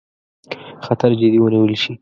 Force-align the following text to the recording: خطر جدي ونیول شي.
خطر 0.85 1.09
جدي 1.19 1.39
ونیول 1.41 1.73
شي. 1.81 1.89